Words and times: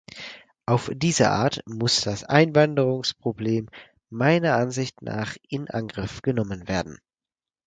Auf 0.65 0.89
diese 0.95 1.29
Art 1.29 1.61
muss 1.67 2.01
das 2.01 2.23
Einwanderungsproblem 2.23 3.69
meiner 4.09 4.55
Ansicht 4.55 5.03
nach 5.03 5.37
in 5.47 5.69
Angriff 5.69 6.23
genommen 6.23 6.67
werden. 6.67 6.97